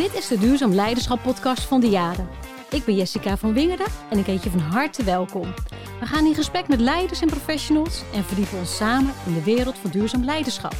[0.00, 2.28] Dit is de Duurzaam Leiderschap podcast van de Jaren.
[2.70, 5.54] Ik ben Jessica van Wingerden en ik heet je van harte welkom.
[6.00, 9.78] We gaan in gesprek met leiders en professionals en verdiepen ons samen in de wereld
[9.78, 10.74] van duurzaam leiderschap.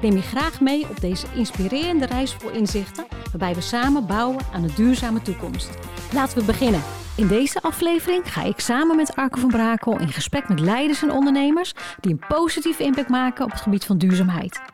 [0.00, 4.62] Neem je graag mee op deze inspirerende reis vol inzichten, waarbij we samen bouwen aan
[4.62, 5.70] een duurzame toekomst.
[6.12, 6.82] Laten we beginnen.
[7.16, 11.10] In deze aflevering ga ik samen met Arco van Brakel in gesprek met leiders en
[11.10, 14.73] ondernemers die een positieve impact maken op het gebied van duurzaamheid.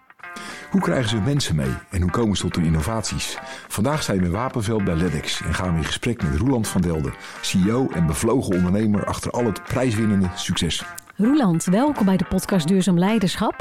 [0.71, 3.39] Hoe krijgen ze mensen mee en hoe komen ze tot hun innovaties?
[3.69, 6.81] Vandaag zijn we in Wapenveld bij LEDEX en gaan we in gesprek met Roeland van
[6.81, 10.85] Delden, CEO en bevlogen ondernemer achter al het prijswinnende succes.
[11.17, 13.55] Roeland, welkom bij de podcast Duurzaam Leiderschap.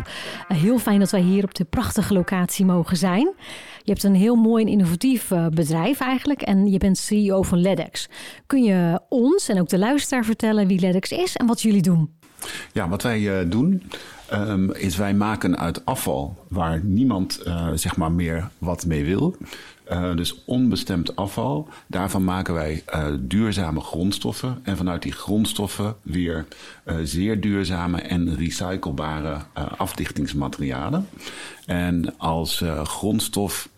[0.52, 3.34] Uh, heel fijn dat wij hier op de prachtige locatie mogen zijn.
[3.84, 7.62] Je hebt een heel mooi en innovatief uh, bedrijf eigenlijk en je bent CEO van
[7.62, 8.10] LEDEX.
[8.46, 12.19] Kun je ons en ook de luisteraar vertellen wie LEDEX is en wat jullie doen?
[12.72, 13.84] Ja, wat wij uh, doen
[14.34, 17.42] um, is wij maken uit afval waar niemand
[17.74, 19.36] zeg maar meer wat mee wil.
[19.92, 21.68] Uh, dus onbestemd afval.
[21.88, 22.84] Daarvan maken wij
[23.20, 24.60] duurzame grondstoffen.
[24.64, 26.46] En vanuit die grondstoffen weer
[27.04, 29.38] zeer duurzame en recyclebare
[29.78, 31.08] afdichtingsmaterialen.
[31.66, 33.70] En als grondstof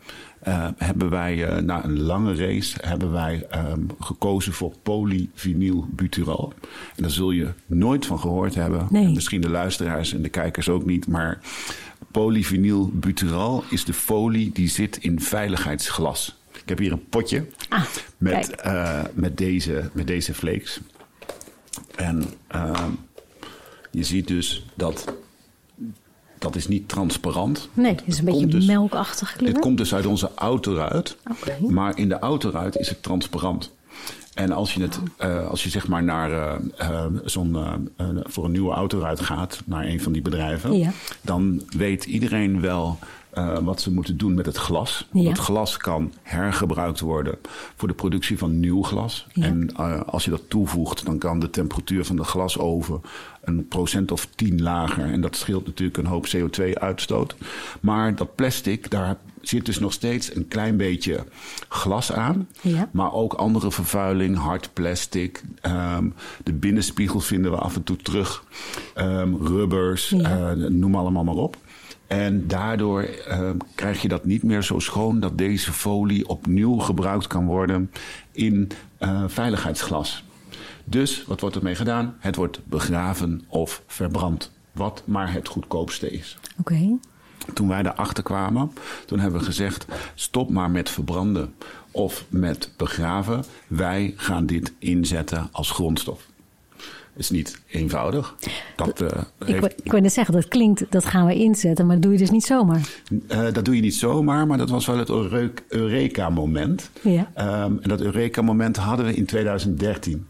[0.77, 6.53] hebben wij na een lange race hebben wij, um, gekozen voor polyvinylbutyral.
[6.95, 8.87] En daar zul je nooit van gehoord hebben.
[8.89, 9.07] Nee.
[9.07, 11.07] Misschien de luisteraars en de kijkers ook niet.
[11.07, 11.39] Maar
[12.11, 16.39] Polyvinylbutyral is de folie die zit in veiligheidsglas.
[16.53, 17.83] Ik heb hier een potje ah,
[18.17, 20.79] met, uh, met, deze, met deze flakes.
[21.95, 22.23] En
[22.55, 22.85] uh,
[23.91, 25.13] je ziet dus dat
[26.41, 27.69] dat is niet transparant.
[27.73, 29.49] Nee, het is een beetje dus, melkachtig kleur.
[29.49, 31.17] Het komt dus uit onze autoruit.
[31.31, 31.59] Okay.
[31.59, 33.71] Maar in de autoruit is het transparant.
[34.33, 37.57] En als je, het, uh, als je zeg maar naar uh, uh, zo'n
[38.23, 40.91] voor een nieuwe autoruit gaat, naar een van die bedrijven, ja.
[41.21, 42.99] dan weet iedereen wel
[43.33, 45.07] uh, wat ze moeten doen met het glas.
[45.11, 45.29] Ja.
[45.29, 47.35] Het glas kan hergebruikt worden
[47.75, 49.27] voor de productie van nieuw glas.
[49.33, 49.45] Ja.
[49.45, 53.01] En uh, als je dat toevoegt, dan kan de temperatuur van de glasoven
[53.43, 55.11] een procent of tien lager.
[55.11, 57.35] En dat scheelt natuurlijk een hoop CO2-uitstoot.
[57.79, 61.25] Maar dat plastic, daar zit dus nog steeds een klein beetje
[61.69, 62.47] glas aan.
[62.61, 62.89] Ja.
[62.91, 65.43] Maar ook andere vervuiling, hard plastic.
[65.65, 68.43] Um, de binnenspiegel vinden we af en toe terug.
[68.97, 70.53] Um, rubbers, Ja.
[70.55, 71.57] uh, noem allemaal maar op.
[72.11, 77.27] En daardoor uh, krijg je dat niet meer zo schoon dat deze folie opnieuw gebruikt
[77.27, 77.91] kan worden
[78.31, 80.23] in uh, veiligheidsglas.
[80.83, 82.15] Dus wat wordt ermee gedaan?
[82.19, 84.51] Het wordt begraven of verbrand.
[84.71, 86.37] Wat maar het goedkoopste is.
[86.59, 86.73] Oké.
[86.73, 86.97] Okay.
[87.53, 88.71] Toen wij daarachter kwamen,
[89.05, 89.85] toen hebben we gezegd:
[90.15, 91.53] stop maar met verbranden
[91.91, 93.43] of met begraven.
[93.67, 96.30] Wij gaan dit inzetten als grondstof
[97.15, 98.35] is niet eenvoudig.
[98.75, 99.07] Dat, uh,
[99.39, 99.73] ik, heeft...
[99.83, 102.31] ik wil net zeggen, dat klinkt, dat gaan we inzetten, maar dat doe je dus
[102.31, 102.89] niet zomaar.
[103.11, 105.09] Uh, dat doe je niet zomaar, maar dat was wel het
[105.67, 106.89] Eureka-moment.
[107.01, 107.31] Ja.
[107.63, 110.27] Um, en dat Eureka-moment hadden we in 2013.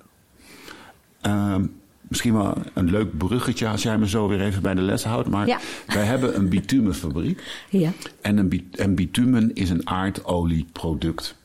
[1.21, 1.79] Um,
[2.11, 5.29] misschien wel een leuk bruggetje als jij me zo weer even bij de les houdt.
[5.29, 5.59] Maar ja.
[5.87, 7.43] wij hebben een bitumenfabriek.
[7.69, 7.91] Ja.
[8.21, 11.35] En, een, en bitumen is een aardolieproduct.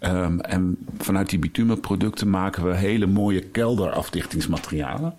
[0.00, 5.14] Um, en vanuit die bitumenproducten maken we hele mooie kelderafdichtingsmaterialen.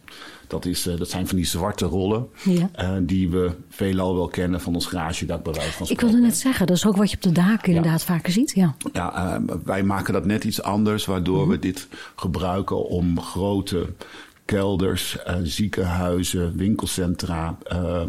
[0.48, 2.28] Dat, is, uh, dat zijn van die zwarte rollen.
[2.44, 2.70] Ja.
[2.80, 6.38] Uh, die we veelal wel kennen van ons garagedak bij wijze van Ik wilde net
[6.38, 8.52] zeggen, dat is ook wat je op de daken inderdaad vaker ziet.
[8.56, 11.46] Ja, ja uh, wij maken dat net iets anders, waardoor Mhm.
[11.46, 11.52] mm.
[11.52, 13.94] we dit gebruiken om grote
[14.46, 18.02] kelders, uh, ziekenhuizen, winkelcentra uh,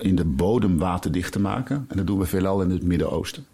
[0.00, 1.86] in de bodem waterdicht te maken.
[1.88, 3.46] En dat doen we veelal in het Midden-Oosten.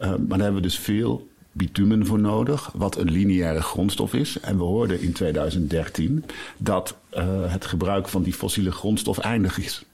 [0.00, 4.40] Uh, maar daar hebben we dus veel bitumen voor nodig, wat een lineaire grondstof is.
[4.40, 6.24] En we hoorden in 2013
[6.58, 9.84] dat uh, het gebruik van die fossiele grondstof eindig is.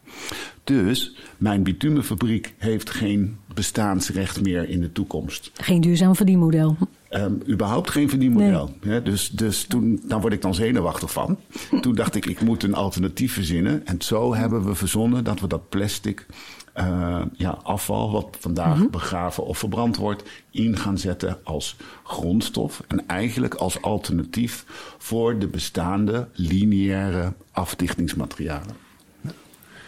[0.64, 5.50] Dus mijn bitumenfabriek heeft geen bestaansrecht meer in de toekomst.
[5.54, 6.76] Geen duurzaam verdienmodel.
[7.10, 8.70] Um, überhaupt geen verdienmodel.
[8.82, 8.94] Nee.
[8.94, 11.38] Ja, dus dus toen, daar word ik dan zenuwachtig van.
[11.80, 13.86] toen dacht ik, ik moet een alternatief verzinnen.
[13.86, 16.26] En zo hebben we verzonnen dat we dat plastic
[16.76, 18.90] uh, ja, afval, wat vandaag Mhm.
[18.90, 22.82] begraven of verbrand wordt, in gaan zetten als grondstof.
[22.88, 24.64] En eigenlijk als alternatief
[24.98, 28.76] voor de bestaande lineaire afdichtingsmaterialen.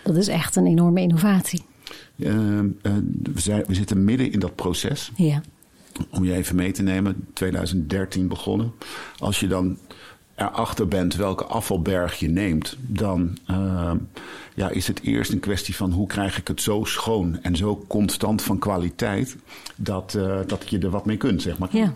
[0.04, 1.62] Dat is echt een enorme innovatie.
[2.16, 2.62] Uh, uh,
[3.22, 5.12] we, zijn, we zitten midden in dat proces.
[5.16, 5.40] Ja.
[6.10, 8.72] Om je even mee te nemen, 2013 begonnen.
[9.18, 9.78] Als je dan
[10.36, 13.92] erachter bent welke afvalberg je neemt, dan uh,
[14.54, 17.84] ja, is het eerst een kwestie van hoe krijg ik het zo schoon en zo
[17.88, 19.36] constant van kwaliteit
[19.76, 21.68] dat, uh, dat je er wat mee kunt, zeg maar.
[21.72, 21.92] Ja.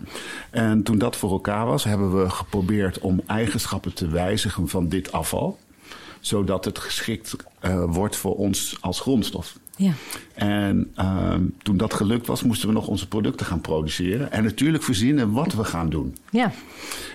[0.49, 5.11] En toen dat voor elkaar was, hebben we geprobeerd om eigenschappen te wijzigen van dit
[5.11, 5.57] afval
[6.21, 9.57] zodat het geschikt uh, wordt voor ons als grondstof.
[9.75, 9.91] Ja.
[10.33, 14.31] En ehm, toen dat gelukt was, moesten we nog onze producten gaan produceren.
[14.31, 16.15] En natuurlijk verzinnen wat we gaan doen.
[16.29, 16.51] Ja.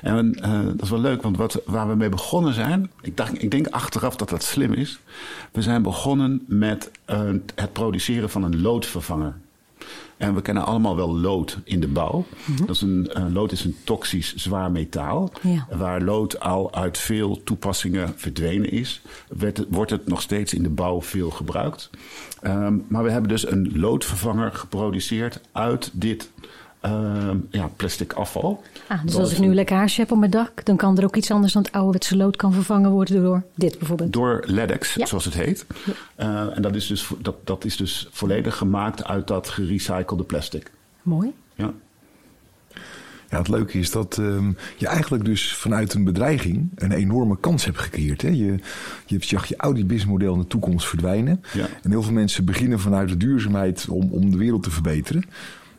[0.03, 2.91] En eh, dat is wel leuk, want wat, waar we mee begonnen zijn...
[3.00, 4.99] Ik, dacht, ik denk achteraf dat dat slim is.
[5.53, 6.91] We zijn begonnen met
[7.55, 9.35] het produceren van een loodvervanger.
[10.17, 12.25] En we kennen allemaal wel lood in de bouw.
[12.67, 15.33] dat is een, uh, lood is een toxisch zwaar metaal.
[15.43, 15.67] Ja.
[15.77, 20.69] Waar lood al uit veel toepassingen verdwenen is, werd wordt het nog steeds in de
[20.69, 21.91] bouw veel gebruikt.
[22.43, 26.31] Um, maar we hebben dus een loodvervanger geproduceerd uit dit
[26.84, 28.62] uh, ja, plastic afval.
[28.88, 31.17] Ah, dus als ik nu een lekage heb op mijn dak, dan kan er ook
[31.17, 34.12] iets anders dan het ouderwetse lood kan vervangen worden door dit bijvoorbeeld.
[34.12, 35.06] Door LEDX, Ja.
[35.06, 35.67] zoals het heet.
[36.19, 40.70] Uh, en dat is, dus, dat, dat is dus volledig gemaakt uit dat gerecyclede plastic.
[41.02, 41.32] Mooi.
[41.55, 41.73] Ja.
[43.31, 47.64] Ja, het leuke is dat ehm, je eigenlijk dus vanuit een bedreiging een enorme kans
[47.64, 48.23] hebt gecreëerd.
[48.23, 48.28] Hè?
[48.28, 48.44] Je,
[49.06, 51.43] je hebt zag je oude businessmodel in de toekomst verdwijnen.
[51.52, 51.67] Ja.
[51.82, 55.25] En heel veel mensen beginnen vanuit de duurzaamheid om, om de wereld te verbeteren.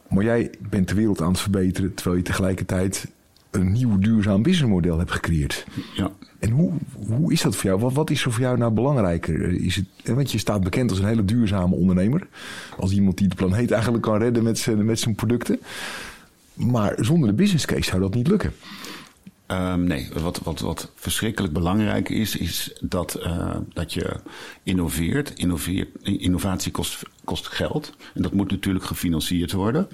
[0.10, 3.08] Maar jij bent de wereld aan het verbeteren terwijl je tegelijkertijd
[3.52, 5.66] een nieuw duurzaam businessmodel hebt gecreëerd.
[5.96, 6.12] ja.
[6.40, 7.80] En hoe, hoe is dat voor jou?
[7.80, 9.62] Wat, wat is er voor jou nou belangrijker?
[9.62, 12.28] Is het, hè, want je staat bekend als een hele duurzame ondernemer.
[12.78, 15.60] Als iemand die de planeet eigenlijk kan redden met zijn, met zijn producten.
[16.54, 18.52] Maar zonder de business case zou dat niet lukken.
[19.48, 24.16] Ehm, nee, wat, wat, wat verschrikkelijk belangrijk is, is dat, eh, dat je
[24.64, 25.34] innoveert.
[26.02, 27.96] Innovatie kost, kost geld.
[28.14, 29.88] En dat moet natuurlijk gefinancierd worden.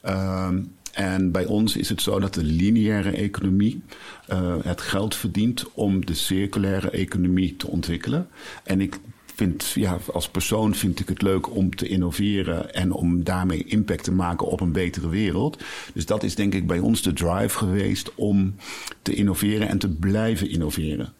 [0.00, 0.62] Ehm,
[0.92, 3.82] en bij ons is het zo dat de lineaire economie
[4.26, 8.28] eh, het geld verdient om de circulaire economie te ontwikkelen.
[8.64, 8.98] En ik
[9.40, 14.04] vind, ja, als persoon vind ik het leuk om te innoveren en om daarmee impact
[14.04, 15.62] te maken op een betere wereld.
[15.94, 18.54] Dus dat is denk ik bij ons de drive geweest om
[19.02, 21.12] te innoveren en te blijven innoveren.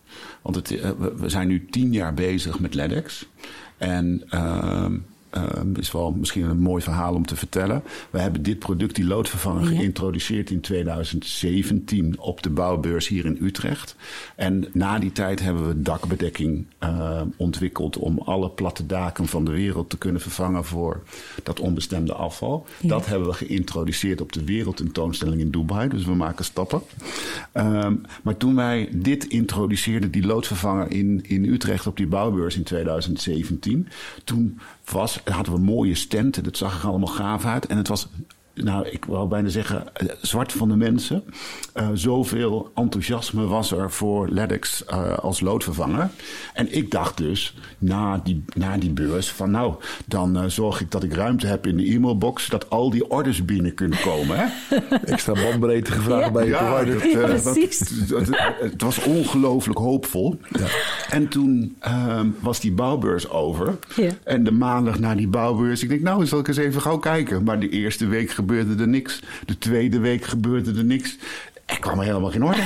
[0.42, 3.26] Want het, eh, we- zijn nu tien jaar bezig met LEDX.
[3.78, 4.94] En ehm
[5.30, 7.82] ehm, is wel misschien een mooi verhaal om te vertellen.
[8.10, 9.78] We hebben dit product, die loodvervanger, Ja.
[9.78, 13.96] geïntroduceerd in 2017 op de bouwbeurs hier in Utrecht.
[14.36, 19.50] En na die tijd hebben we dakbedekking eh, ontwikkeld om alle platte daken van de
[19.50, 21.02] wereld te kunnen vervangen voor
[21.42, 22.66] dat onbestemde afval.
[22.80, 22.88] Ja.
[22.88, 25.88] Dat hebben we geïntroduceerd op de wereldtentoonstelling in Dubai.
[25.88, 26.82] Dus we maken stappen.
[27.52, 32.62] Ehm, maar toen wij dit introduceerden, die loodvervanger in, in Utrecht op die bouwbeurs in
[32.62, 33.88] 2017,
[34.24, 34.58] toen
[34.90, 36.44] was, hadden we mooie stenten.
[36.44, 37.66] Dat zag er allemaal gaaf uit.
[37.66, 38.08] En het was
[38.54, 41.22] nou, ik wou bijna zeggen, eh, zwart van de mensen.
[41.72, 46.10] Eh, zoveel enthousiasme was er voor LEDX eh, als loodvervanger.
[46.54, 49.74] En ik dacht dus, na die, na die beurs, van nou,
[50.06, 53.74] dan zorg ik dat ik ruimte heb in de e-mailbox, dat al die orders binnen
[53.74, 54.36] kunnen komen.
[54.38, 54.76] Hè?
[55.04, 56.30] Extra bandbreedte gevraagd Ja.
[56.30, 57.78] bij je Ja, dat, Ja, precies.
[58.08, 60.40] dat- dat- het was ongelooflijk hoopvol.
[61.10, 63.76] En toen ehm, was die bouwbeurs over.
[63.96, 64.10] Ja.
[64.24, 67.42] En de maandag na die bouwbeurs, ik denk, nou, zal ik eens even gauw kijken.
[67.44, 69.22] Maar de eerste week gebeurde er niks.
[69.46, 71.16] De tweede week gebeurde er niks.
[71.64, 72.62] Er kwam er helemaal geen orde.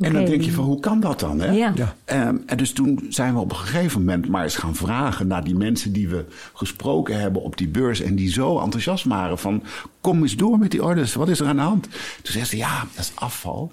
[0.00, 1.40] En dan denk je van, hoe kan dat dan?
[1.40, 1.50] Hè?
[1.50, 1.72] Ja.
[1.74, 1.94] Ja.
[2.04, 5.44] Ehm, en dus toen zijn we op een gegeven moment maar eens gaan vragen naar
[5.44, 6.24] die mensen die we
[6.54, 8.00] gesproken hebben op die beurs.
[8.00, 9.62] En die zo enthousiast waren van,
[10.00, 11.14] kom eens door met die orders.
[11.14, 11.82] Wat is er aan de hand?
[11.82, 13.72] Toen zeiden ze, ja, dat is afval.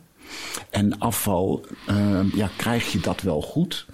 [0.69, 3.85] En afval, ehm, ja, krijg je dat wel goed?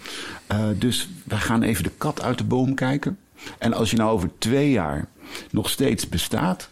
[0.48, 3.18] Eh, dus we gaan even de kat uit de boom kijken.
[3.58, 5.08] En als je nou over twee jaar
[5.52, 6.70] nog steeds bestaat,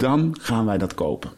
[0.00, 1.30] dan gaan wij dat kopen.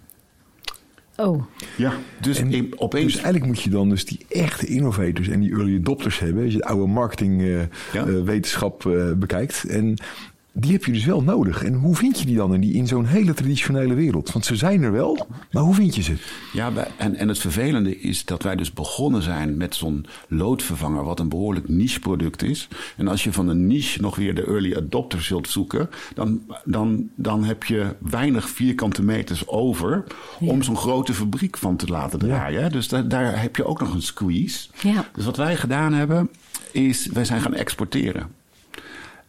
[1.17, 1.43] Oh,
[1.77, 3.05] Ja, dus En- in- opeens...
[3.13, 6.43] Dus eigenlijk moet je dan dus die echte innovators en die early adopters hebben.
[6.45, 8.23] Als je de oude marketingwetenschap Ja.
[8.23, 9.65] wetenschap eh, bekijkt.
[9.65, 9.97] En
[10.53, 11.63] die heb je dus wel nodig.
[11.65, 14.33] En hoe vind je die dan in, die, in zo'n hele traditionele wereld?
[14.33, 16.15] Want ze zijn er wel, maar hoe vind je ze?
[16.53, 21.21] Ja, en, en het vervelende is dat wij dus begonnen zijn met zo'n loodvervanger, wat
[21.21, 22.69] een behoorlijk niche product is.
[22.97, 27.09] En als je van een niche nog weer de early adopter zult zoeken, dan, dan,
[27.15, 30.05] dan heb je weinig vierkante meters over
[30.41, 32.63] om zo'n grote fabriek van te laten draaien.
[32.63, 32.69] hè.
[32.71, 34.69] Dus da- daar heb je ook nog een squeeze.
[34.83, 35.09] Ja.
[35.15, 36.29] Dus wat wij gedaan hebben,
[36.73, 38.41] is wij zijn gaan exporteren.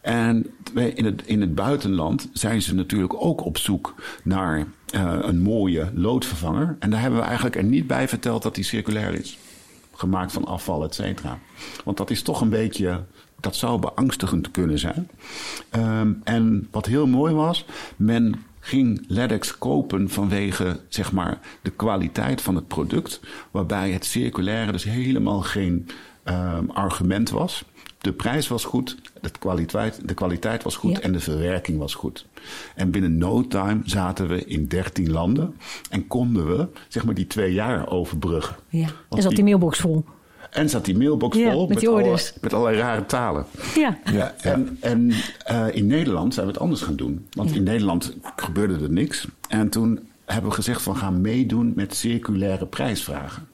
[0.04, 0.46] En
[0.94, 3.94] in het, in het buitenland zijn ze natuurlijk ook op zoek
[4.24, 6.76] naar eh, een mooie loodvervanger.
[6.78, 9.38] En daar hebben we eigenlijk er niet bij verteld dat die circulair is.
[9.94, 11.38] Gemaakt van afval, et cetera.
[11.84, 13.04] Want dat is toch een beetje.
[13.40, 15.08] Dat zou beangstigend kunnen zijn.
[15.70, 17.64] Ehm, en wat heel mooi was,
[17.96, 23.20] men ging LEDX kopen vanwege zeg maar, de kwaliteit van het product.
[23.50, 25.88] Waarbij het circulaire dus helemaal geen
[26.22, 27.64] ehm, argument was.
[28.04, 31.00] De prijs was goed, de kwaliteit, de kwaliteit was goed Ja.
[31.00, 32.26] en de verwerking was goed.
[32.74, 35.54] En binnen no time zaten we in 13 landen
[35.90, 38.56] en konden we zeg maar die twee jaar overbruggen.
[38.68, 38.86] ja.
[39.10, 40.04] En zat die die- mailbox vol?
[40.50, 43.46] En zat die mailbox Ja, vol met die alle- met allerlei rare talen.
[43.74, 43.98] Ja.
[44.12, 45.10] Ja, En, en
[45.44, 47.26] eh, in Nederland zijn we het anders gaan doen.
[47.30, 47.56] Want Ja.
[47.56, 49.26] in Nederland gebeurde er niks.
[49.48, 53.46] En toen hebben we gezegd van gaan meedoen met circulaire prijsvragen.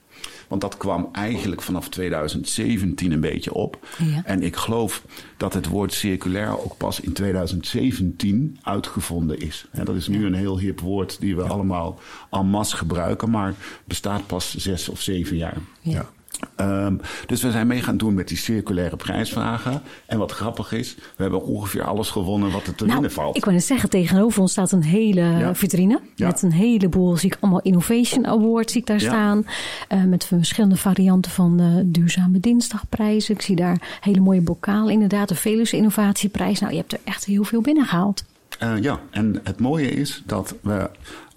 [0.51, 3.87] Want dat kwam eigenlijk vanaf 2017 een beetje op.
[3.99, 4.23] Ja.
[4.25, 5.05] En ik geloof
[5.37, 9.67] dat het woord circulair ook pas in 2017 uitgevonden is.
[9.71, 13.31] En dat is nu een heel hip woord die we allemaal en masse gebruiken.
[13.31, 13.55] Maar
[13.85, 15.57] bestaat pas zes of zeven jaar.
[15.81, 16.11] Ja.
[16.57, 16.95] Ehm,
[17.27, 19.83] dus we zijn mee gaan doen met die circulaire prijsvragen.
[20.07, 23.37] En wat grappig is, we hebben ongeveer alles gewonnen wat er te winnen Nou, valt.
[23.37, 25.55] ik wou net zeggen, tegenover ons staat een hele Ja.
[25.55, 26.01] vitrine.
[26.15, 26.27] Ja.
[26.27, 29.09] Met een heleboel, zie ik allemaal Innovation Awards zie ik daar Ja.
[29.09, 29.47] staan.
[29.89, 33.35] Eh, met verschillende varianten van eh, duurzame dinsdagprijzen.
[33.35, 35.29] Ik zie daar hele mooie bokaal inderdaad.
[35.29, 36.61] De Velus Innovatieprijs.
[36.61, 38.25] Nou, je hebt er echt heel veel binnengehaald.
[38.59, 40.91] Eh, ja, en het mooie is dat we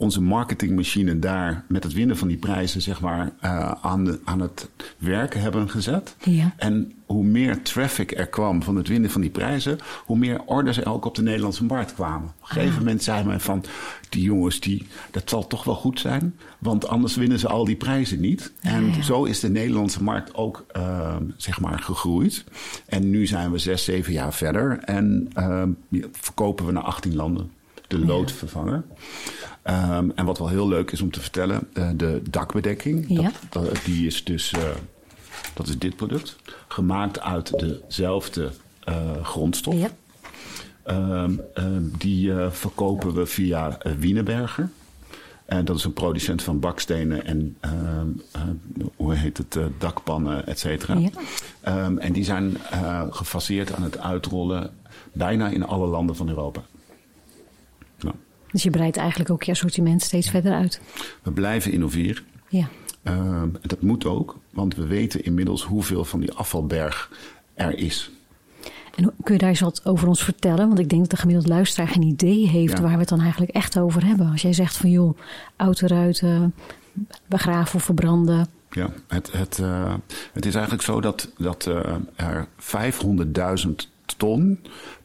[0.03, 4.39] onze marketingmachine daar met het winnen van die prijzen zeg maar, eh, aan, de, aan
[4.39, 6.15] het werken hebben gezet.
[6.23, 6.53] Ja.
[6.57, 10.77] En hoe meer traffic er kwam van het winnen van die prijzen, hoe meer orders
[10.77, 12.27] er ook op de Nederlandse markt kwamen.
[12.27, 13.65] Op een gegeven moment zei men van,
[14.09, 17.75] die jongens, die, dat zal toch wel goed zijn, want anders winnen ze al die
[17.75, 18.51] prijzen niet.
[18.61, 19.01] En Ja, ja.
[19.01, 22.43] zo is de Nederlandse markt ook eh, zeg maar gegroeid.
[22.85, 25.63] En nu zijn we zes, zeven jaar verder en eh,
[26.11, 27.51] verkopen we naar 18 landen.
[27.87, 28.83] De loodvervanger.
[29.63, 33.05] Ehm, en wat wel heel leuk is om te vertellen, eh, de dakbedekking.
[33.07, 33.31] Ja.
[33.49, 34.61] Dat, dat- die is dus, eh,
[35.53, 36.35] dat is dit product.
[36.67, 38.51] Gemaakt uit dezelfde
[38.83, 39.73] eh, grondstof.
[39.73, 39.89] Ja.
[40.83, 44.69] Ehm, ehm, die verkopen we via Wienerberger.
[45.45, 47.57] En dat is een producent van bakstenen en
[48.95, 50.97] hoe heet het, dakpannen, et cetera.
[50.97, 51.09] Ja.
[51.97, 52.57] En die zijn
[53.09, 54.71] gefaseerd aan het uitrollen
[55.13, 56.61] bijna in alle landen van Europa.
[58.53, 60.81] Dus je breidt eigenlijk ook je assortiment steeds verder uit.
[61.23, 62.23] we blijven innoveren.
[62.49, 62.67] Ja.
[63.03, 67.11] En dat moet ook, want we weten inmiddels hoeveel van die afvalberg
[67.53, 68.11] er is.
[68.95, 70.67] En kun je daar eens wat over ons vertellen?
[70.67, 72.81] Want ik denk dat de gemiddelde luisteraar geen idee heeft Ja.
[72.81, 74.31] waar we het dan eigenlijk echt over hebben.
[74.31, 75.17] Als jij zegt van joh,
[75.55, 76.53] autoruiten,
[77.27, 78.47] begraven of verbranden.
[78.71, 79.93] Ja, het, het, eh,
[80.33, 83.71] het is eigenlijk zo dat, dat eh, er 500.000
[84.17, 84.59] ton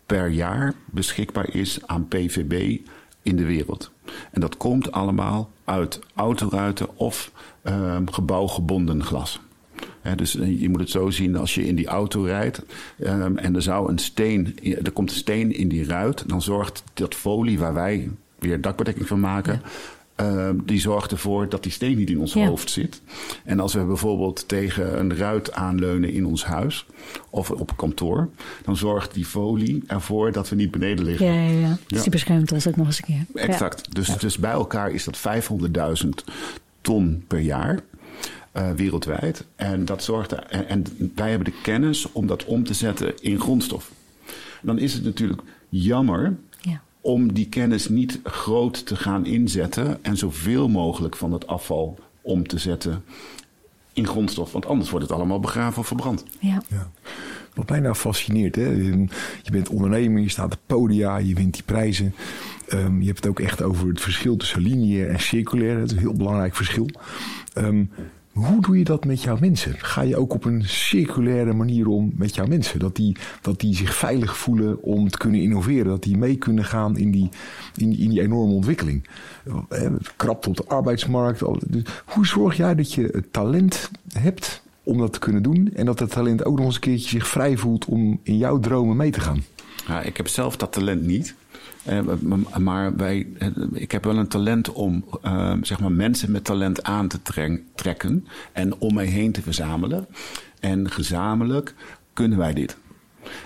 [0.06, 2.78] per jaar beschikbaar is aan PVB
[3.22, 3.90] in de wereld.
[4.30, 7.30] En dat komt allemaal uit autoruiten of
[7.62, 9.40] ehm, gebouwgebonden glas.
[10.16, 12.62] Dus eh, je moet het zo zien, als je in die auto rijdt
[12.98, 16.82] ehm, en er, zou een steen, er komt een steen in die ruit, dan zorgt
[16.94, 19.62] dat folie waar wij weer dakbedekking van maken,
[20.18, 22.46] ehm, die zorgt ervoor dat die steen niet in ons Ja.
[22.46, 23.00] hoofd zit.
[23.44, 26.86] En als we bijvoorbeeld tegen een ruit aanleunen in ons huis
[27.30, 28.28] of op kantoor,
[28.64, 31.26] dan zorgt die folie ervoor dat we niet beneden liggen.
[31.26, 31.78] Ja, ja, ja.
[31.86, 33.42] Dus die beschermt ons ook nog eens een keer.
[33.48, 33.94] Exact.
[33.94, 36.08] Dus, dus bij elkaar is dat 500.000
[36.80, 37.80] ton per jaar.
[38.52, 39.44] eh, wereldwijd.
[39.56, 40.84] En, dat zorgt er, en, en
[41.14, 43.90] wij hebben de kennis om dat om te zetten in grondstof.
[44.62, 46.28] Dan is het natuurlijk jammer Ja.
[46.28, 46.34] ja.
[47.00, 52.46] Om die kennis niet groot te gaan inzetten en zoveel mogelijk van het afval om
[52.46, 53.04] te zetten
[53.92, 54.52] in grondstof.
[54.52, 56.24] Want anders wordt het allemaal begraven of verbrand.
[56.40, 56.62] ja.
[56.68, 56.90] Ja.
[57.54, 58.68] Wat mij nou fascineert, hè?
[59.42, 62.14] je bent ondernemer, je staat op podia, je wint die prijzen.
[62.68, 65.78] Ehm, je hebt het ook echt over het verschil tussen lineair en circulair.
[65.78, 66.88] Dat is een heel belangrijk verschil.
[67.54, 67.84] Ehm,
[68.38, 69.74] hoe doe je dat met jouw mensen?
[69.78, 72.78] Ga je ook op een circulaire manier om met jouw mensen?
[72.78, 75.86] Dat die, dat die zich veilig voelen om te kunnen innoveren.
[75.86, 77.28] Dat die mee kunnen gaan in die,
[77.76, 79.06] in in die enorme ontwikkeling.
[79.68, 81.42] Eh, Krapte op de arbeidsmarkt.
[81.66, 85.70] dus Hoe zorg jij dat je het talent hebt om dat te kunnen doen.
[85.74, 88.58] En dat dat talent ook nog eens een keertje zich vrij voelt om in jouw
[88.58, 89.44] dromen mee te gaan.
[89.86, 91.34] Ja, ik heb zelf dat talent niet.
[91.88, 92.00] Eh,
[92.58, 96.82] maar wij, eh, ik heb wel een talent om eh, zeg maar mensen met talent
[96.82, 100.06] aan te trek- trekken en om mij heen te verzamelen.
[100.60, 101.74] En gezamenlijk
[102.12, 102.76] kunnen wij dit.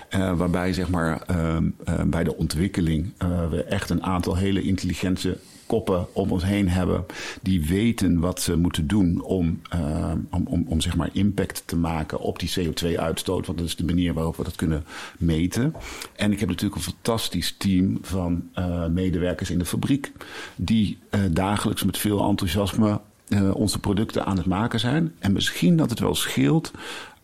[0.09, 3.13] Eh, waarbij zeg maar, ehm, eh, bij de ontwikkeling
[3.49, 5.37] we echt een aantal hele intelligente
[5.73, 7.05] koppen om ons heen hebben.
[7.41, 12.19] Die weten wat ze moeten doen om, ehm, om, om, zeg maar impact te maken
[12.19, 13.45] op die CO2-uitstoot.
[13.45, 14.85] Want dat is de manier waarop we dat kunnen
[15.17, 15.75] meten.
[16.15, 20.11] En ik heb natuurlijk een fantastisch team van eh, medewerkers in de fabriek.
[20.55, 25.13] Die eh, dagelijks met veel enthousiasme eh, onze producten aan het maken zijn.
[25.19, 26.71] En misschien dat het wel scheelt.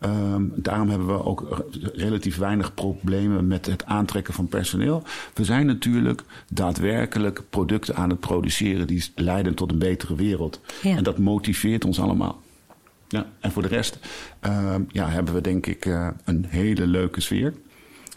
[0.00, 5.02] Ehm, daarom hebben we ook relatief weinig problemen met het aantrekken van personeel.
[5.34, 10.60] We zijn natuurlijk daadwerkelijk producten aan het produceren die leiden tot een betere wereld.
[10.82, 10.96] Ja.
[10.96, 12.40] En dat motiveert ons allemaal.
[13.08, 13.98] Ja, en voor de rest
[14.40, 17.54] ehm, ja, hebben we denk ik eh, een hele leuke sfeer.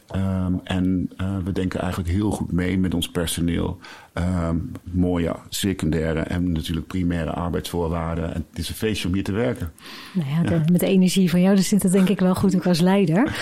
[0.07, 3.79] Ehm, en uh, we denken eigenlijk heel goed mee met ons personeel.
[4.13, 4.57] Ehm,
[4.91, 8.33] mooie secundaire en natuurlijk primaire arbeidsvoorwaarden.
[8.33, 9.71] En het is een feestje om hier te werken.
[10.13, 12.55] Nou ja, de, met de energie van jou, dus zit het denk ik wel goed
[12.55, 13.35] ook als leider.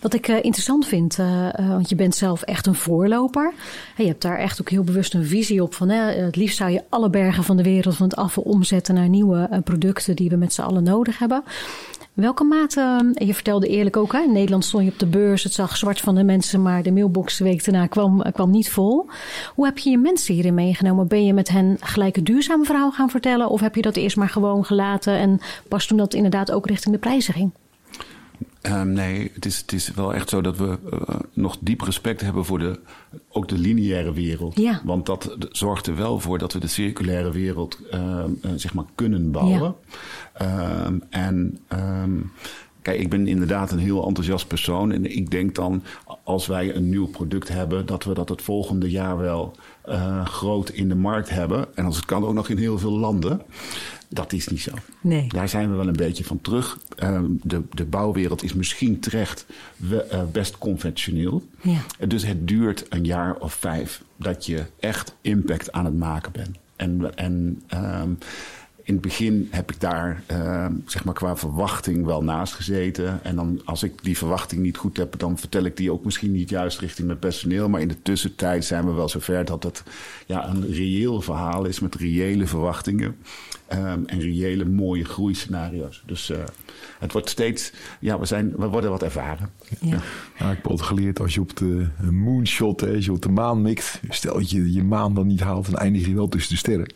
[0.00, 3.52] Wat ik uh, interessant vind, uh, want je bent zelf echt een voorloper.
[3.96, 5.88] je hebt daar echt ook heel bewust een visie op van...
[5.88, 8.94] het liefst zou je alle bergen van de wereld van het afval omzetten...
[8.94, 11.42] naar nieuwe producten die we met z'n allen nodig hebben.
[12.14, 15.52] Welke mate, je vertelde eerlijk ook, hè, in Nederland stond je op de beurs, het
[15.52, 19.06] zag zwart van de mensen, maar de mailbox de week daarna kwam, kwam niet vol.
[19.54, 21.06] Hoe heb je je mensen hierin meegenomen?
[21.06, 24.16] Ben je met hen gelijk een duurzame verhaal gaan vertellen of heb je dat eerst
[24.16, 27.50] maar gewoon gelaten en pas toen dat inderdaad ook richting de prijzen ging?
[28.62, 30.98] Um, nee, het is, het is wel echt zo dat we uh,
[31.32, 32.80] nog diep respect hebben voor de,
[33.28, 34.58] ook de lineaire wereld.
[34.58, 34.80] Ja.
[34.84, 38.84] Want dat zorgt er wel voor dat we de circulaire wereld uh, uh, zeg maar
[38.94, 39.74] kunnen bouwen.
[40.38, 40.86] Ja.
[40.86, 42.32] Um, en um,
[42.82, 44.92] kijk, ik ben inderdaad een heel enthousiast persoon.
[44.92, 45.82] En ik denk dan,
[46.24, 49.54] als wij een nieuw product hebben, dat we dat het volgende jaar wel
[49.88, 51.76] uh, groot in de markt hebben.
[51.76, 53.40] En als het kan ook nog in heel veel landen.
[54.08, 54.70] Dat is niet zo.
[55.00, 55.28] Nee.
[55.28, 56.78] Daar zijn we wel een beetje van terug.
[57.02, 61.42] Uh, de, de bouwwereld is misschien terecht we, uh, best conventioneel.
[61.62, 62.06] Ja.
[62.08, 66.56] Dus het duurt een jaar of vijf dat je echt impact aan het maken bent.
[66.76, 68.18] En, en um,
[68.86, 73.24] in het begin heb ik daar, uh, zeg maar, qua verwachting wel naast gezeten.
[73.24, 76.32] En dan, als ik die verwachting niet goed heb, dan vertel ik die ook misschien
[76.32, 77.68] niet juist richting mijn personeel.
[77.68, 79.82] Maar in de tussentijd zijn we wel zover dat het
[80.26, 83.16] ja, een reëel verhaal is met reële verwachtingen.
[83.72, 86.02] Um, en reële mooie groeiscenario's.
[86.06, 86.38] Dus uh,
[86.98, 89.50] het wordt steeds, ja, we, zijn, we worden wat ervaren.
[89.80, 89.98] Ja.
[90.38, 93.28] ja ik heb altijd geleerd als je op de moonshot, hè, als je op de
[93.28, 96.52] maan mikt, stel dat je je maan dan niet haalt, dan eindig je wel tussen
[96.52, 96.92] de sterren.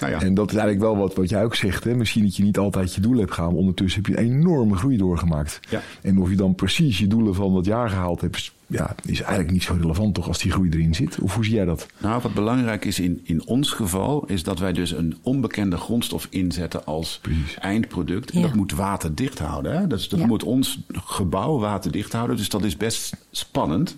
[0.00, 0.20] Nou ja.
[0.20, 1.84] En dat is eigenlijk wel wat, wat jij ook zegt.
[1.84, 1.94] Hè?
[1.94, 4.76] Misschien dat je niet altijd je doel hebt gehaald, maar ondertussen heb je een enorme
[4.76, 5.60] groei doorgemaakt.
[5.68, 5.82] Ja.
[6.02, 9.50] En of je dan precies je doelen van dat jaar gehaald hebt, ja, is eigenlijk
[9.52, 11.18] niet zo relevant toch als die groei erin zit.
[11.20, 11.86] Of hoe zie jij dat?
[11.98, 16.26] Nou, wat belangrijk is in, in ons geval, is dat wij dus een onbekende grondstof
[16.30, 17.54] inzetten als Precies.
[17.58, 18.30] eindproduct.
[18.30, 18.46] En Ja.
[18.46, 19.78] dat moet waterdicht houden.
[19.78, 19.86] Hè?
[19.86, 20.26] Dus dat Ja.
[20.26, 22.36] moet ons gebouw waterdicht houden.
[22.36, 23.96] Dus dat is best spannend.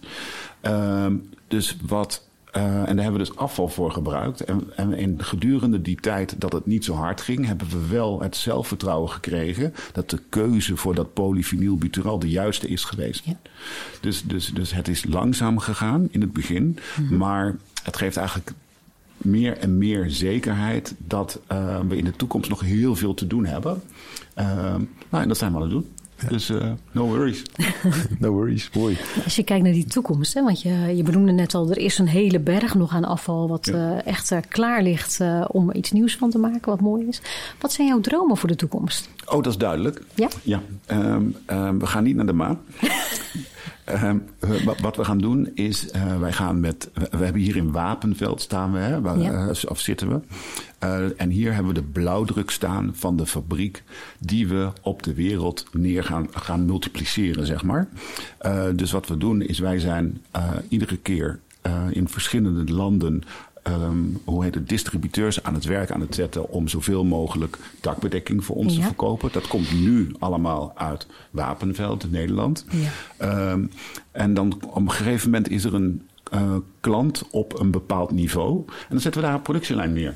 [0.61, 1.15] Ehm,
[1.49, 2.27] dus wat.
[2.55, 4.41] Eh, en daar hebben we dus afval voor gebruikt.
[4.41, 8.21] En, en in gedurende die tijd dat het niet zo hard ging, hebben we wel
[8.21, 13.25] het zelfvertrouwen gekregen dat de keuze voor dat polyvinylbutyral de juiste is geweest.
[13.25, 13.37] Ja.
[14.01, 16.79] Dus, dus, dus het is langzaam gegaan in het begin,
[17.11, 18.53] maar het geeft eigenlijk
[19.17, 23.47] meer en meer zekerheid dat uh, we in de toekomst nog heel veel te doen
[23.47, 23.83] hebben.
[24.39, 24.45] Uh,
[25.09, 25.94] nou, en dat zijn we aan het doen.
[26.29, 27.43] Dus uh, no worries.
[28.19, 28.97] No worries, mooi.
[29.25, 31.99] Als je kijkt naar die toekomst, hè, want je, je benoemde net al, er is
[31.99, 33.73] een hele berg nog aan afval wat Ja.
[33.93, 37.07] uh, echt uh, klaar ligt uh, om er iets nieuws van te maken, wat mooi
[37.07, 37.21] is.
[37.61, 39.09] Wat zijn jouw dromen voor de toekomst?
[39.27, 40.03] Oh, dat is duidelijk.
[40.15, 40.29] Ja?
[40.43, 40.61] Ja.
[40.87, 42.59] Um, um, we gaan niet naar de maan.
[44.03, 44.23] Um,
[44.81, 48.73] wat we gaan doen is, uh, wij gaan met, we hebben hier in Wapenveld staan
[48.73, 49.47] we, hè, waar, Ja.
[49.47, 50.21] uh, of zitten we.
[50.85, 53.83] Uh, en hier hebben we de blauwdruk staan van de fabriek
[54.19, 57.89] die we op de wereld neer gaan, gaan multipliceren, zeg maar.
[58.75, 60.23] Dus wat we doen is, wij zijn
[60.69, 61.41] iedere keer
[61.91, 63.23] in verschillende landen
[63.69, 68.45] um, hoe heet het, distributeurs aan het werk aan het zetten om zoveel mogelijk dakbedekking
[68.45, 68.81] voor ons Ja.
[68.81, 69.33] te verkopen.
[69.33, 72.65] Dat komt nu allemaal uit Wapenveld, Nederland.
[73.19, 73.51] Ja.
[73.51, 73.71] Um,
[74.13, 78.63] en dan op een gegeven moment is er een uh, klant op een bepaald niveau.
[78.67, 80.15] En dan zetten we daar een productielijn neer.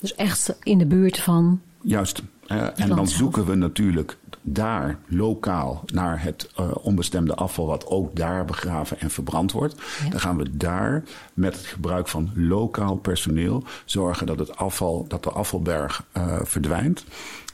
[0.00, 1.60] Dus echt in de buurt van.
[1.82, 2.22] Juist.
[2.48, 4.16] Uh, en dan zoeken we natuurlijk
[4.52, 9.74] daar lokaal naar het uh, onbestemde afval, wat ook daar begraven en verbrand wordt.
[10.04, 10.10] Ja.
[10.10, 15.22] Dan gaan we daar met het gebruik van lokaal personeel zorgen dat het afval, dat
[15.22, 17.04] de afvalberg uh, verdwijnt.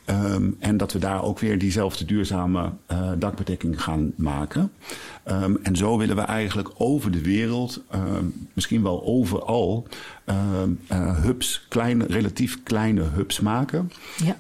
[0.07, 4.73] Um, en dat we daar ook weer diezelfde duurzame uh, dakbedekking gaan maken.
[5.27, 9.87] Um, en zo willen we eigenlijk over de wereld, um, misschien wel overal,
[10.27, 13.91] uh, hubs, kleine, relatief kleine hubs maken.
[14.25, 14.37] Ja.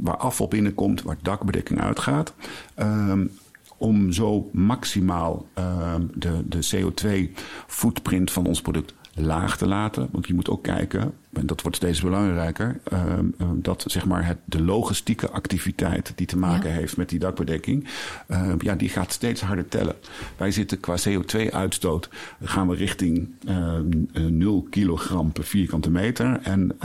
[0.00, 2.32] waar afval binnenkomt, waar dakbedekking uitgaat.
[3.76, 5.46] om zo maximaal
[6.14, 10.08] de, de CO2-footprint van ons product laag te laten.
[10.10, 13.02] Want je moet ook kijken, en dat wordt steeds belangrijker, uh,
[13.38, 16.74] uh, dat zeg maar het, de logistieke activiteit die te maken ja.
[16.76, 17.88] heeft met die dakbedekking,
[18.28, 19.94] uh, ja, die gaat steeds harder tellen.
[20.36, 22.08] Wij zitten qua CO2-uitstoot,
[22.42, 23.28] gaan we richting
[24.12, 26.40] 0 kilogram per vierkante meter.
[26.42, 26.78] En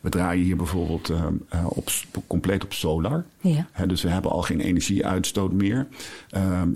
[0.00, 1.12] we draaien hier bijvoorbeeld
[1.68, 1.90] op,
[2.26, 3.24] compleet op solar.
[3.40, 3.66] Ja.
[3.72, 5.86] He, dus we hebben al geen energieuitstoot meer.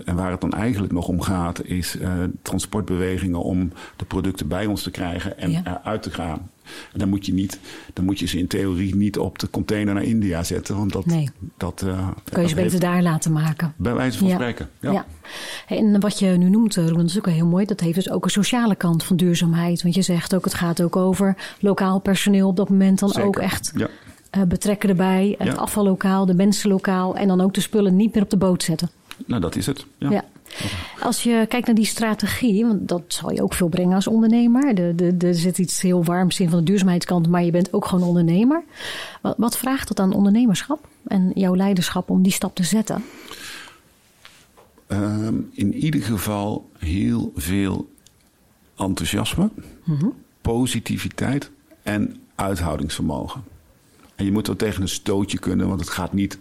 [0.05, 1.97] en waar het dan eigenlijk nog om gaat, is
[2.41, 5.61] transportbewegingen om de producten bij ons te krijgen en ja.
[5.83, 6.49] eruit te gaan.
[6.93, 7.59] En dan moet je, niet,
[7.93, 10.77] dan moet je ze in theorie niet op de container naar India zetten.
[10.77, 11.29] Want dat, Nee.
[11.57, 13.73] dat, uh, Kan je ze beter daar laten maken.
[13.77, 14.33] bij wijze van Ja.
[14.33, 14.69] spreken.
[14.79, 14.91] Ja.
[14.91, 15.05] Ja.
[15.67, 17.65] En wat je nu noemt, eh, Roland, dat is ook wel heel mooi.
[17.65, 19.81] Dat heeft dus ook een sociale kant van duurzaamheid.
[19.83, 23.27] Want je zegt ook, het gaat ook over lokaal personeel op dat moment dan Zeker.
[23.27, 23.87] ook echt Ja.
[24.29, 25.35] eh, betrekken erbij.
[25.37, 27.15] Het afvallokaal, de mensenlokaal.
[27.15, 28.89] En dan ook de spullen niet meer op de boot zetten.
[29.25, 29.85] Nou, dat is het.
[29.97, 30.23] Ja.
[30.99, 34.75] Als je kijkt naar die strategie, want dat zal je ook veel brengen als ondernemer.
[34.75, 37.85] De, de, er zit iets heel warms in van de duurzaamheidskant, maar je bent ook
[37.85, 38.63] gewoon ondernemer.
[39.21, 43.03] Wat, wat vraagt het aan ondernemerschap en jouw leiderschap om die stap te zetten?
[44.87, 47.89] Ehm, in ieder geval heel veel
[48.77, 49.49] enthousiasme,
[50.41, 51.51] positiviteit
[51.83, 53.43] en uithoudingsvermogen.
[54.15, 56.39] En je moet wel tegen een stootje kunnen, want het gaat niet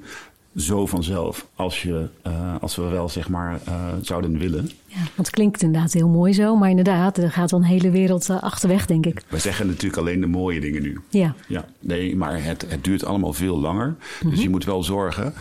[0.56, 4.70] zo vanzelf als, je, eh, als we wel zeg maar eh, zouden willen.
[4.86, 7.90] Ja, want het klinkt inderdaad heel mooi zo, maar inderdaad, er gaat dan een hele
[7.90, 9.22] wereld eh, achterweg, denk ik.
[9.28, 11.00] We zeggen natuurlijk alleen de mooie dingen nu.
[11.10, 13.94] Ja, Ja, nee, maar het, het duurt allemaal veel langer.
[14.28, 15.32] Dus je moet wel zorgen.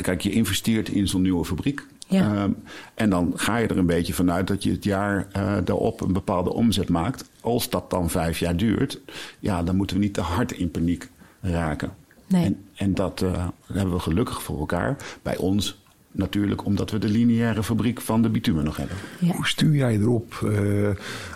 [0.00, 1.86] Kijk, je- investeert in zo'n nieuwe fabriek.
[2.08, 2.34] Ja.
[2.34, 2.50] Ehm,
[2.94, 5.26] en dan ga je er een beetje vanuit dat je het jaar
[5.64, 7.30] daarop een bepaalde omzet maakt.
[7.40, 9.00] Als dat dan vijf jaar duurt,
[9.40, 11.08] ja, dan moeten we niet te hard in paniek
[11.40, 11.90] raken.
[12.26, 12.44] Nee.
[12.44, 14.96] En, en dat eh, hebben we gelukkig voor elkaar.
[15.22, 15.82] Bij ons
[16.14, 18.96] natuurlijk omdat we de lineaire fabriek van de bitumen nog hebben.
[19.20, 19.34] ja.
[19.34, 20.88] Hoe stuur jij erop eh,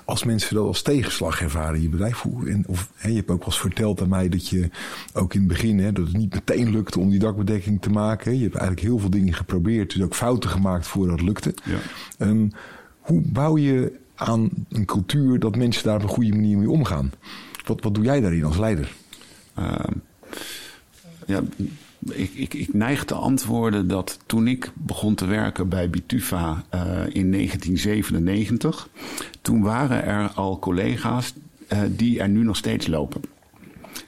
[0.04, 2.20] als mensen dat als tegenslag ervaren in je bedrijf?
[2.20, 4.70] Hoe, en, of, hè, je hebt ook wel eens verteld aan mij dat je
[5.12, 8.36] ook in het begin, hè, dat het niet meteen lukte om die dakbedekking te maken.
[8.36, 11.54] Je hebt eigenlijk heel veel dingen geprobeerd, dus ook fouten gemaakt voordat het lukte.
[11.64, 11.78] Ja.
[12.18, 12.48] Ehm,
[13.00, 17.12] hoe bouw je aan een cultuur dat mensen daar op een goede manier mee omgaan?
[17.66, 18.92] Wat, wat doe jij daarin als leider?
[19.54, 19.92] Ehm,
[21.28, 21.42] ja,
[22.10, 26.80] ik, ik, ik neig te antwoorden dat toen ik begon te werken bij Bituva eh,
[27.12, 28.88] in 1997,
[29.42, 31.34] toen waren er al collega's
[31.68, 33.20] eh, die er nu nog steeds lopen.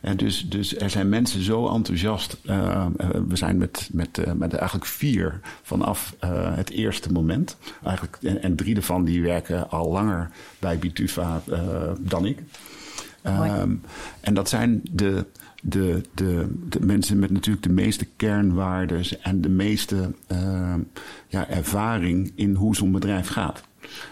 [0.00, 2.37] En dus, dus er zijn mensen zo enthousiast.
[2.44, 2.87] eh,
[3.28, 6.14] we zijn met, met, met eigenlijk vier vanaf
[6.54, 7.56] het eerste moment.
[7.83, 12.42] Eigenlijk, en, en drie daarvan die werken al langer bij Bituva eh, dan ik.
[13.22, 13.74] Ehm,
[14.20, 15.26] en dat zijn de,
[15.62, 20.80] de, de, de mensen met natuurlijk de meeste kernwaardes en de meeste ehm,
[21.28, 23.62] ja, ervaring in hoe zo'n bedrijf gaat.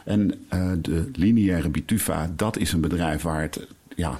[0.04, 3.66] En eh, de lineaire Bituva, dat is een bedrijf waar het
[3.98, 4.18] ja,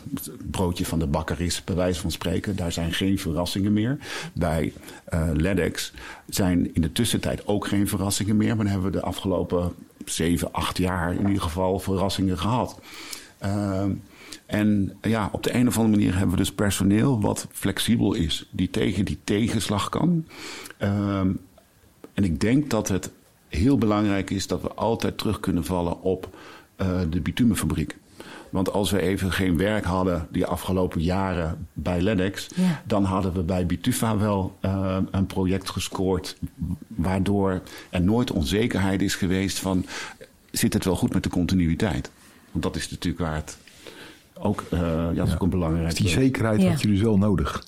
[0.51, 2.57] broodje van de bakker is, bij wijze van spreken.
[2.57, 3.99] Daar zijn geen verrassingen meer.
[4.33, 4.73] Bij
[5.05, 5.93] eh LEDEX
[6.27, 8.57] zijn in de tussentijd ook geen verrassingen meer.
[8.57, 9.73] Maar dan hebben we de afgelopen
[10.05, 12.81] zeven, acht jaar in ieder geval verrassingen gehad.
[13.39, 13.91] Ehm,
[14.49, 18.49] en ja, op de een of andere manier hebben we dus personeel wat flexibel is,
[18.51, 20.27] die tegen die tegenslag kan.
[20.79, 21.31] Ehm,
[22.15, 23.11] en ik denk dat het
[23.49, 26.37] heel belangrijk is dat we altijd terug kunnen vallen op
[26.77, 27.97] eh, de bitumenfabriek.
[28.51, 32.83] Want als we even geen werk hadden die afgelopen jaren bij Ja.
[32.85, 36.37] dan hadden we bij Bituva wel eh, een project gescoord.
[36.87, 39.87] Waardoor er nooit onzekerheid is geweest van
[40.51, 42.11] zit het wel goed met de continuïteit?
[42.51, 43.59] Want dat is natuurlijk waar het
[44.41, 45.89] ook, eh, ja, dat is ook een belangrijk.
[45.89, 46.69] Dus die zekerheid Ja.
[46.71, 47.65] had je dus wel nodig.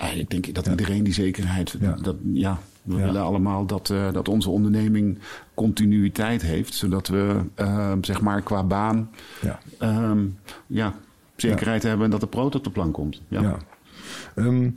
[0.00, 1.76] Ja, ik denk dat iedereen die zekerheid.
[1.80, 1.96] Ja.
[2.02, 3.04] Dat, ja, we Ja.
[3.04, 5.18] willen allemaal dat, eh, dat onze onderneming
[5.54, 6.74] continuïteit heeft.
[6.74, 9.10] Zodat we eh, zeg maar qua baan
[9.42, 9.58] Ja.
[9.78, 10.24] ehm,
[10.66, 10.94] ja,
[11.36, 13.20] zekerheid hebben dat de brood op de plank komt.
[13.28, 13.40] Ja.
[13.42, 13.56] Ja.
[14.34, 14.70] Ehm,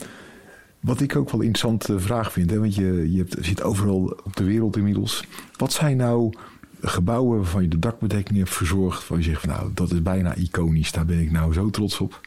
[0.80, 4.20] wat ik ook wel een interessante vraag vind, hè, want je, je hebt, zit overal
[4.24, 5.24] op de wereld inmiddels.
[5.58, 6.34] Wat zijn nou
[6.82, 10.36] gebouwen waarvan je de dakbedekking hebt verzorgd, waar je zegt van nou, dat is bijna
[10.36, 12.22] iconisch, daar ben ik nou zo trots op.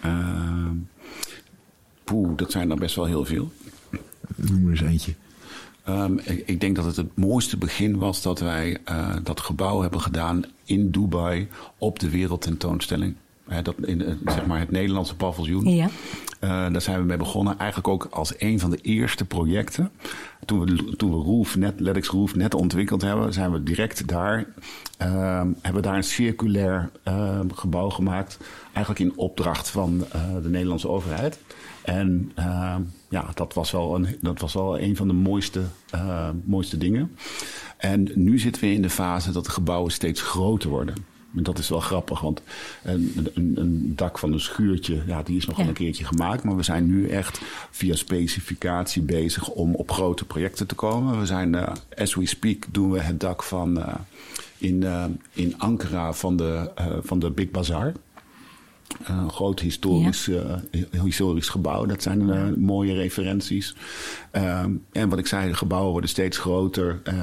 [0.00, 0.74] Ehm,
[2.04, 3.52] poeh, dat zijn er best wel heel veel.
[4.34, 5.14] Noem er eens eentje.
[5.84, 9.80] Ehm, ik, ik denk dat het het mooiste begin was dat wij eh, dat gebouw
[9.80, 11.48] hebben gedaan in Dubai
[11.78, 13.14] op de wereldtentoonstelling.
[13.48, 15.74] Hè, dat in eh, zeg maar het Nederlandse paviljoen.
[15.74, 15.88] Ja.
[16.40, 17.58] Eh, daar zijn we mee begonnen.
[17.58, 19.90] Eigenlijk ook als een van de eerste projecten.
[20.44, 24.46] Toen we, toen we Roof net, LEDEX Roof net ontwikkeld hebben, zijn we direct daar.
[24.96, 28.38] ehm, hebben we daar een circulair ehm, gebouw gemaakt.
[28.72, 31.38] Eigenlijk in opdracht van eh, de Nederlandse overheid.
[31.82, 36.28] En ehm, ja, dat was, wel een, dat was wel een van de mooiste, eh,
[36.44, 37.16] mooiste dingen.
[37.76, 40.94] En nu zitten we in de fase dat de gebouwen steeds groter worden.
[41.36, 42.42] En dat is wel grappig, want
[42.82, 45.70] een, een, een dak van een schuurtje, ja, die is nog wel Ja.
[45.70, 46.44] een keertje gemaakt.
[46.44, 47.40] Maar we zijn nu echt
[47.70, 51.18] via specificatie bezig om op grote projecten te komen.
[51.18, 53.94] We zijn, eh, as we speak, doen we het dak van, eh,
[54.58, 56.70] in, eh, in Ankara van de,
[57.02, 57.92] van de Big Bazaar.
[59.04, 60.54] Eh, Een groot historisch, eh,
[61.02, 61.86] historisch gebouw.
[61.86, 63.74] Dat zijn eh, mooie referenties.
[64.30, 67.00] Ehm, en wat ik zei, de gebouwen worden steeds groter.
[67.04, 67.18] Ehm,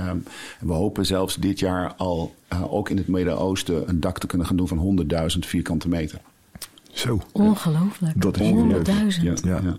[0.59, 4.27] en we hopen zelfs dit jaar al, eh, ook in het Midden-Oosten, een dak te
[4.27, 6.19] kunnen gaan doen van 100.000 vierkante meter.
[6.91, 7.21] Zo.
[7.31, 8.21] Ongelooflijk.
[8.21, 9.43] Dat is honderdduizend.
[9.43, 9.59] Ja.
[9.63, 9.77] Ja.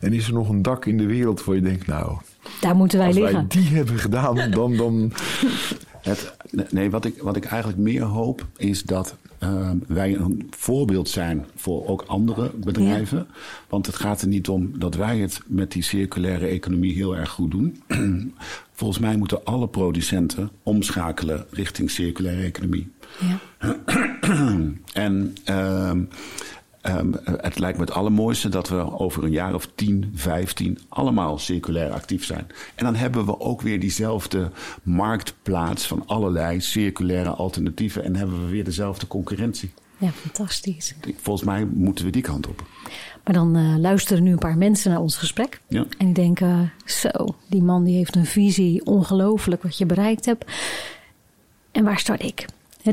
[0.00, 2.16] En is er nog een dak in de wereld waar je denkt, nou,
[2.60, 3.34] Daar moeten wij als liggen.
[3.34, 5.12] wij die hebben gedaan, dan, dan
[6.02, 6.36] Het,
[6.70, 11.46] nee, wat ik, wat ik eigenlijk meer hoop is dat eh, wij een voorbeeld zijn
[11.54, 13.26] voor ook andere bedrijven.
[13.68, 17.30] Want het gaat er niet om dat wij het met die circulaire economie heel erg
[17.30, 17.82] goed doen.
[18.72, 22.92] Volgens mij moeten alle producenten omschakelen richting circulaire economie.
[23.20, 23.76] Ja.
[24.92, 26.02] En ehm,
[26.80, 31.38] ehm, het lijkt me het allermooiste dat we over een jaar of 10, 15 allemaal
[31.38, 32.46] circulair actief zijn.
[32.74, 34.50] En dan hebben we ook weer diezelfde
[34.82, 39.70] marktplaats van allerlei circulaire alternatieven en hebben we weer dezelfde concurrentie.
[39.98, 40.94] ja, fantastisch.
[41.16, 42.66] Volgens mij moeten we die kant op.
[43.24, 45.60] Maar dan eh, luisteren nu een paar mensen naar ons gesprek.
[45.68, 45.86] Ja.
[45.98, 47.08] En die denken, zo,
[47.46, 50.44] die man die heeft een visie, ongelooflijk wat je bereikt hebt.
[51.72, 52.46] En waar start ik?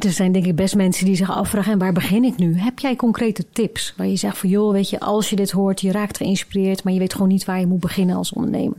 [0.04, 2.58] Er zijn denk ik best mensen die zich afvragen, en waar begin ik nu?
[2.58, 5.82] Heb jij concrete tips waar je zegt van, joh, weet je, als je dit hoort,
[5.82, 8.78] je raakt geïnspireerd, maar je weet gewoon niet waar je moet beginnen als ondernemer?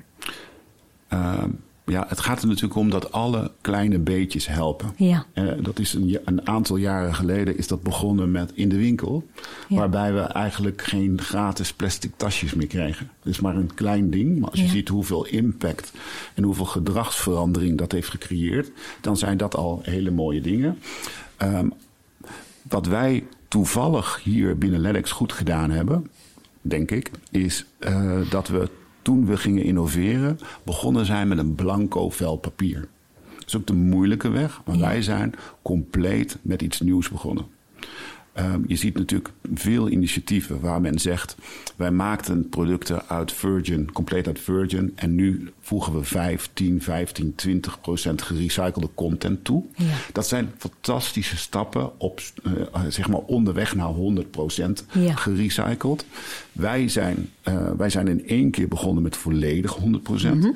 [1.09, 1.51] Ehm,
[1.87, 4.93] ja, het gaat er natuurlijk om dat alle kleine beetjes helpen.
[4.97, 5.27] Ja.
[5.33, 9.27] Eh, dat is een, een aantal jaren geleden is dat begonnen met in de winkel.
[9.69, 9.77] Ja.
[9.77, 13.11] Waarbij we eigenlijk geen gratis plastic tasjes meer kregen.
[13.23, 14.39] Het is maar een klein ding.
[14.39, 14.71] Maar als je Ja.
[14.73, 15.93] ziet hoeveel impact
[16.35, 18.71] en hoeveel gedragsverandering dat heeft gecreëerd.
[19.01, 20.79] Dan zijn dat al hele mooie dingen.
[21.37, 21.69] Ehm,
[22.69, 26.11] wat wij toevallig hier binnen LEDEX goed gedaan hebben,
[26.63, 28.69] denk ik, is eh, dat we
[29.07, 32.89] toen we gingen innoveren, begonnen zijn met een blanco vel papier.
[33.35, 37.47] Dat is ook de moeilijke weg, maar wij zijn compleet met iets nieuws begonnen.
[38.37, 41.37] Ehm, je ziet natuurlijk veel initiatieven waar men zegt:
[41.77, 47.35] wij maakten producten uit virgin, compleet uit virgin, en nu voegen we 5, 10, 15,
[47.35, 49.63] 20 procent gerecyclede content toe.
[49.77, 49.85] Ja.
[50.13, 52.53] Dat zijn fantastische stappen op, eh,
[52.89, 55.15] zeg maar onderweg naar 100 procent Ja.
[55.15, 56.05] gerecycled.
[56.53, 60.43] Wij zijn, eh, wij zijn in één keer begonnen met volledig 100 procent.
[60.43, 60.53] Mhm.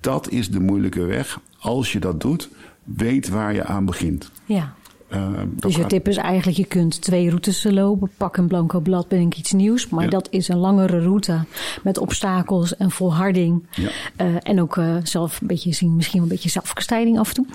[0.00, 1.40] Dat is de moeilijke weg.
[1.58, 2.48] Als je dat doet,
[2.84, 4.30] weet waar je aan begint.
[4.44, 4.74] Ja.
[5.12, 8.10] Eh, Dus je tip is eigenlijk, je kunt twee routes lopen.
[8.16, 9.88] Pak een blanco blad, bedenk iets nieuws.
[9.88, 10.10] Maar Ja.
[10.10, 11.44] dat is een langere route
[11.82, 13.66] met obstakels en volharding.
[13.70, 13.88] Ja.
[14.16, 17.34] Eh, en ook eh, zelf een beetje zien, misschien wel een beetje zelfkastijding af en
[17.34, 17.46] toe.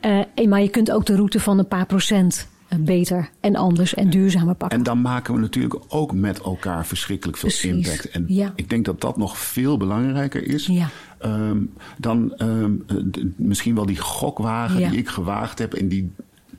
[0.00, 0.46] Ja.
[0.48, 4.54] Maar je kunt ook de route van een paar procent beter en anders en duurzamer
[4.54, 4.78] pakken.
[4.78, 8.10] En dan maken we natuurlijk ook met elkaar verschrikkelijk veel Precies, impact.
[8.10, 8.52] En ja.
[8.56, 10.88] ik denk dat dat nog veel belangrijker is Ja.
[11.18, 11.58] ehm,
[11.98, 12.96] dan ehm, eh,
[13.36, 14.88] misschien wel die gokwagen Ja.
[14.90, 16.10] die ik gewaagd heb en die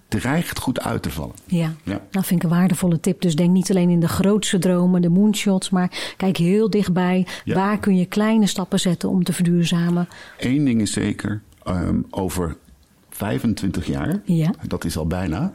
[0.08, 1.36] dreigt goed uit te vallen.
[1.46, 2.02] Ja, Ja.
[2.12, 3.22] nou vind ik een waardevolle tip.
[3.22, 7.28] Dus denk niet alleen in de grootste dromen, de moonshots, maar kijk heel dichtbij.
[7.44, 7.56] Ja.
[7.56, 10.08] Waar kun je kleine stappen zetten om te verduurzamen?
[10.40, 12.58] Eén ding is zeker, ehm, over
[13.10, 14.52] 25 jaar, Ja.
[14.68, 15.54] dat is al bijna,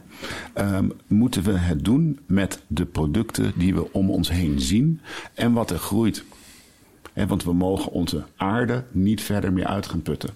[0.53, 5.01] ehm, moeten we het doen met de producten die we om ons heen zien
[5.33, 6.23] en wat er groeit.
[7.27, 10.29] Want we mogen onze aarde niet verder meer uit gaan putten.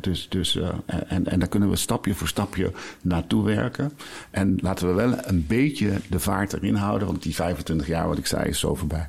[0.00, 0.68] Dus, dus, eh,
[1.06, 2.72] en, en daar kunnen we stapje voor stapje
[3.02, 3.92] naartoe werken.
[4.30, 8.18] En laten we wel een beetje de vaart erin houden, want die 25 jaar, wat
[8.18, 9.08] ik zei, is zo voorbij.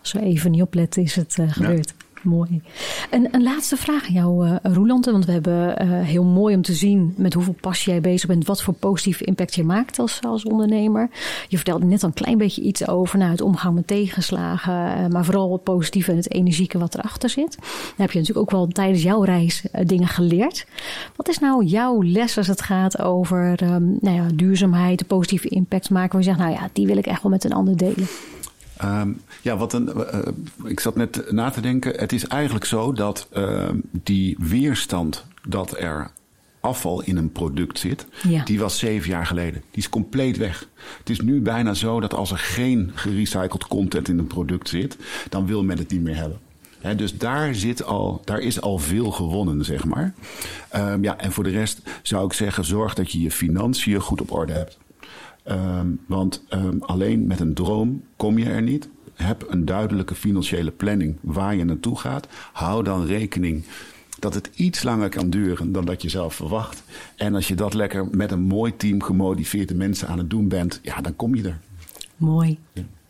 [0.00, 1.94] Als we even niet opletten, is het eh, gebeurd.
[2.24, 2.62] Mooi.
[3.10, 5.04] Een, een laatste vraag aan jou, Roeland.
[5.04, 8.46] Want we hebben eh, heel mooi om te zien met hoeveel passie jij bezig bent.
[8.46, 11.08] Wat voor positieve impact je maakt als, als ondernemer.
[11.48, 14.94] Je vertelde net al een klein beetje iets over nou, het omgaan met tegenslagen.
[14.94, 17.56] eh, maar vooral het positieve en het energieke wat erachter zit.
[17.60, 20.66] Dan heb je natuurlijk ook wel tijdens jouw reis dingen geleerd.
[21.16, 25.48] Wat is nou jouw les als het gaat over ehm, nou ja, duurzaamheid, de positieve
[25.48, 26.12] impact maken?
[26.12, 28.06] Waar je zegt, nou ja, die wil ik echt wel met een ander delen.
[28.84, 29.08] Ehm,
[29.42, 30.18] ja, wat een, eh,
[30.64, 31.92] ik zat net na te denken.
[32.00, 36.10] Het is eigenlijk zo dat ehm, die weerstand dat er
[36.60, 38.44] afval in een product zit, Ja.
[38.44, 39.62] die was zeven jaar geleden.
[39.70, 40.68] Die is compleet weg.
[40.98, 44.96] Het is nu bijna zo dat als er geen gerecycled content in een product zit,
[45.28, 46.38] dan wil men het niet meer hebben.
[46.96, 50.14] Dus daar, zit al, daar is al veel gewonnen, zeg maar.
[50.68, 54.20] Ehm, ja, en voor de rest zou ik zeggen, zorg dat je je financiën goed
[54.20, 54.78] op orde hebt.
[55.44, 58.88] Ehm, want ehm, alleen met een droom kom je er niet.
[59.14, 62.28] Heb een duidelijke financiële planning waar je naartoe gaat.
[62.52, 63.64] Hou dan rekening
[64.18, 66.82] dat het iets langer kan duren dan dat je zelf verwacht.
[67.16, 70.80] En als je dat lekker met een mooi team gemotiveerde mensen aan het doen bent,
[70.82, 71.58] ja, dan kom je er.
[72.16, 72.58] Mooi.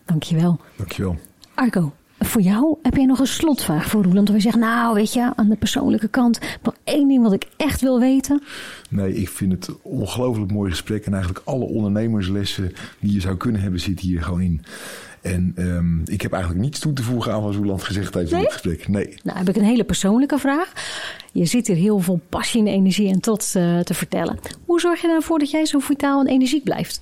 [0.05, 0.61] Dankjewel.
[0.77, 1.19] Dankjewel.
[1.55, 1.93] Arco,
[2.25, 4.29] voor jou heb jij nog een slotvraag voor Roeland?
[4.29, 7.47] Waar je zegt, nou weet je, aan de persoonlijke kant, nog één ding wat ik
[7.57, 8.43] echt wil weten.
[8.91, 11.07] Nee, ik vind het een ongelooflijk mooi gesprek.
[11.07, 14.63] En eigenlijk alle ondernemerslessen die je zou kunnen hebben, zitten hier gewoon in.
[15.23, 18.37] En ehm, ik heb eigenlijk niets toe te voegen aan wat Roeland gezegd heeft in
[18.37, 18.45] Nee?
[18.45, 18.89] dit gesprek.
[18.89, 19.17] Nee.
[19.23, 20.73] Nou heb ik een hele persoonlijke vraag.
[21.33, 24.39] Je zit hier heel veel passie en energie en trots eh, te vertellen.
[24.65, 27.01] Hoe zorg je ervoor dat jij zo vitaal en energiek blijft?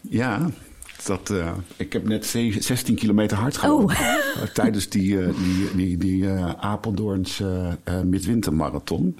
[0.00, 0.50] Ja,
[1.04, 2.26] Dat, uh, ik heb net
[2.58, 3.96] 16 kilometer hard gelopen.
[3.96, 4.42] Oh.
[4.52, 9.16] Tijdens die, uh, die, die, die uh, Apeldoornse midwintermarathon.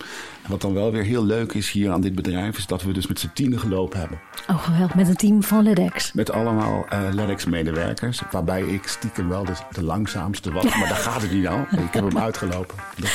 [0.49, 2.59] Wat dan wel weer heel leuk is hier aan dit bedrijf...
[2.59, 4.19] is dat we dus met z'n tienen gelopen hebben.
[4.49, 4.95] Oh, geweldig.
[4.95, 6.13] Met een team van LEDEX.
[6.13, 8.23] Met allemaal LEDEX-medewerkers.
[8.31, 10.65] Waarbij ik stiekem wel de, de langzaamste was.
[10.65, 11.61] maar daar gaat het niet al.
[11.61, 12.77] Ik heb hem uitgelopen.
[12.97, 13.11] Dat,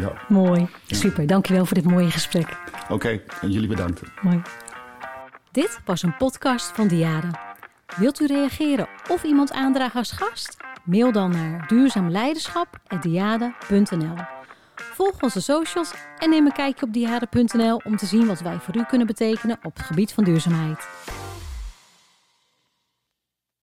[0.00, 0.12] ja.
[0.28, 0.68] Mooi.
[0.84, 0.96] Ja.
[0.96, 1.26] Super.
[1.26, 2.56] Dankjewel voor dit mooie gesprek.
[2.88, 3.20] Oké.
[3.40, 4.02] En jullie bedankt.
[4.22, 4.42] Mooi.
[5.52, 7.47] Dit was een podcast van Diade.
[7.96, 10.56] Wilt u reageren of iemand aandragen als gast?
[10.84, 14.14] Mail dan naar duurzaamleiderschap.diade.nl
[14.74, 18.76] Volg onze socials en neem een kijkje op diade.nl om te zien wat wij voor
[18.76, 20.88] u kunnen betekenen op het gebied van duurzaamheid.